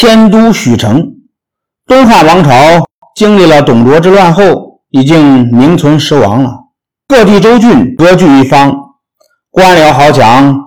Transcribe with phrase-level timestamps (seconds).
[0.00, 1.12] 迁都许城。
[1.86, 6.50] 东汉王朝经历了董卓之乱后，已经名存实亡了。
[7.06, 8.74] 各地州郡割据一方，
[9.50, 10.58] 官僚豪强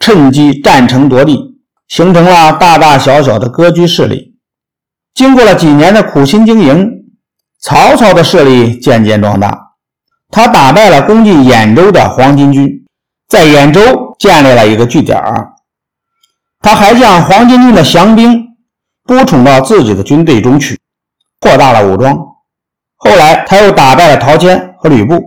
[0.00, 1.38] 趁机占城夺地，
[1.86, 4.34] 形成了大大小小的割据势力。
[5.14, 6.90] 经过了几年的苦心经营，
[7.60, 9.56] 曹操的势力渐渐壮大。
[10.30, 12.68] 他打败了攻进兖州的黄巾军，
[13.28, 15.16] 在兖州建立了一个据点。
[16.60, 18.48] 他还将黄巾军的降兵
[19.10, 20.78] 拨充到自己的军队中去，
[21.40, 22.16] 扩大了武装。
[22.94, 25.20] 后来，他又打败了陶谦和吕布，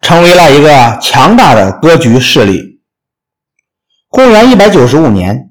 [0.00, 2.80] 成为了一个强大的割据势力。
[4.08, 5.50] 公元一百九十五年，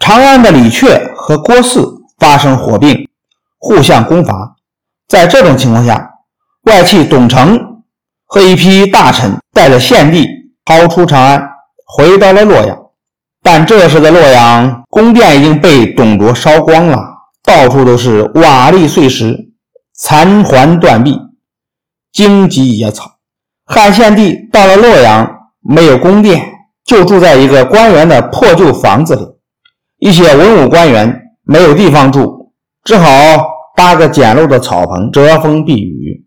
[0.00, 3.08] 长安的李榷和郭汜发生火并，
[3.58, 4.56] 互相攻伐。
[5.08, 6.10] 在这种情况下，
[6.64, 7.58] 外戚董承
[8.26, 10.28] 和一批大臣带着献帝
[10.66, 11.42] 逃出长安，
[11.86, 12.89] 回到了洛阳。
[13.42, 16.98] 但这时的洛阳宫殿已经被董卓烧光了，
[17.42, 19.34] 到处都是瓦砾碎石、
[19.94, 21.16] 残垣断壁、
[22.12, 23.18] 荆棘野草。
[23.64, 25.26] 汉献帝到了洛阳，
[25.60, 26.44] 没有宫殿，
[26.84, 29.22] 就住在一个官员的破旧房子里。
[29.98, 32.52] 一些文武官员没有地方住，
[32.84, 33.06] 只好
[33.76, 36.26] 搭个简陋的草棚遮风避雨。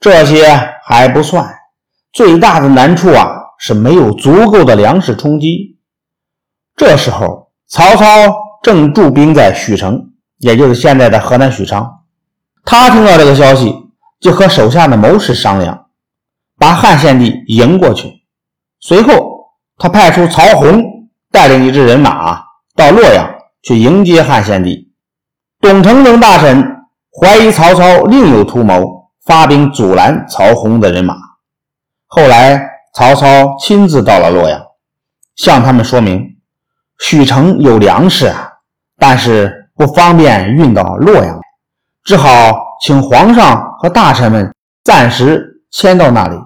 [0.00, 0.48] 这些
[0.84, 1.46] 还不算，
[2.12, 5.78] 最大的难处啊是没有足够的粮食充饥。
[6.80, 8.06] 这时候，曹操
[8.62, 10.02] 正驻兵在许城，
[10.38, 11.86] 也就是现在的河南许昌。
[12.64, 13.70] 他听到这个消息，
[14.18, 15.88] 就和手下的谋士商量，
[16.58, 18.22] 把汉献帝迎过去。
[18.80, 19.12] 随后，
[19.76, 20.82] 他派出曹洪
[21.30, 22.42] 带领一支人马
[22.74, 23.30] 到洛阳
[23.62, 24.90] 去迎接汉献帝。
[25.60, 26.64] 董承等大臣
[27.20, 31.14] 怀疑曹操另有图谋，发兵阻拦曹洪的人马。
[32.06, 32.58] 后来，
[32.94, 34.58] 曹操亲自到了洛阳，
[35.36, 36.39] 向他们说明。
[37.00, 38.48] 许城有粮食啊，
[38.98, 41.40] 但是不方便运到洛阳，
[42.04, 42.28] 只好
[42.82, 46.36] 请皇上和大臣们暂时迁到那里，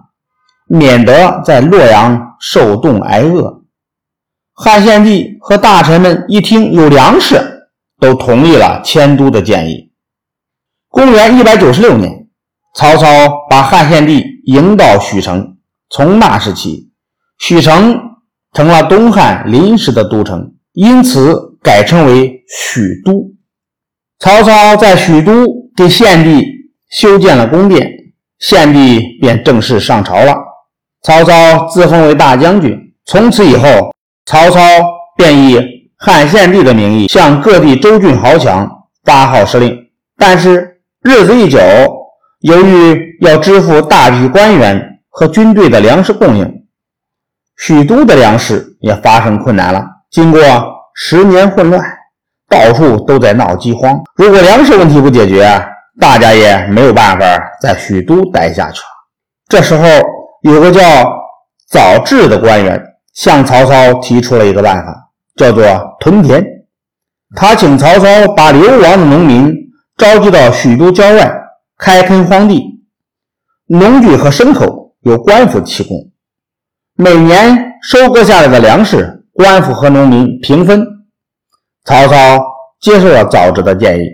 [0.67, 3.63] 免得在洛阳受冻挨饿。
[4.55, 7.69] 汉献帝和大臣们一听有粮食，
[7.99, 9.93] 都同意了迁都的建议。
[10.89, 12.29] 公元一百九十六年，
[12.77, 13.07] 曹操
[13.51, 15.57] 把汉献帝迎到许城，
[15.91, 16.93] 从那时起，
[17.41, 18.14] 许城。
[18.55, 23.33] 成了东汉临时的都城，因此改称为许都。
[24.21, 25.33] 曹操在许都
[25.77, 26.41] 给献帝
[26.89, 27.87] 修建了宫殿，
[28.39, 30.33] 献帝便正式上朝了。
[31.03, 33.93] 曹操自封为大将军，从此以后，
[34.25, 34.61] 曹操
[35.17, 35.61] 便以
[35.99, 38.71] 汉献帝的名义向各地州郡豪强
[39.05, 39.77] 发号施令。
[40.17, 41.59] 但是日子一久，
[42.43, 46.64] 由于要支付大批官员和军队的粮食供应。
[47.57, 49.83] 许都的粮食也发生困难了。
[50.11, 50.41] 经过
[50.95, 51.83] 十年混乱，
[52.49, 54.01] 到处都在闹饥荒。
[54.17, 55.47] 如果粮食问题不解决，
[56.01, 57.27] 大家也没有办法
[57.61, 58.87] 在许都待下去了。
[59.49, 59.87] 这时候，
[60.43, 60.81] 有个叫
[61.69, 62.81] 早智的官员
[63.15, 64.93] 向曹操提出了一个办法，
[65.37, 65.65] 叫做
[66.01, 66.45] 屯田。
[67.37, 69.53] 他请曹操把流亡的农民
[69.97, 71.33] 召集到许都郊外
[71.79, 72.63] 开垦荒地，
[73.67, 75.97] 农具和牲口由官府提供。
[76.97, 80.87] 每年收割下来的粮食，官府和农民平分。
[81.85, 82.41] 曹操
[82.81, 84.05] 接受了早知的建议，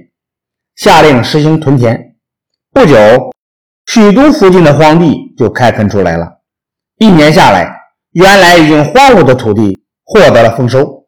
[0.76, 2.14] 下令实行屯田。
[2.72, 2.96] 不久，
[3.84, 6.26] 许都附近的荒地就开垦出来了。
[6.96, 7.70] 一年下来，
[8.12, 11.04] 原来已经荒芜的土地获得了丰收。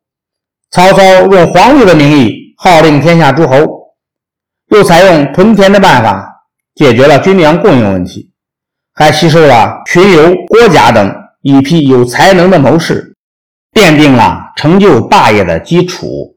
[0.71, 3.57] 曹操用皇帝的名义号令天下诸侯，
[4.69, 6.45] 又采用屯田的办法
[6.75, 8.31] 解决了军粮供应问题，
[8.93, 11.22] 还吸收了群游、郭嘉等。
[11.43, 13.15] 一批有才能的谋士，
[13.73, 16.32] 奠定了成就霸业的基础。